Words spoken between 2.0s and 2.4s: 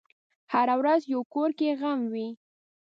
وي.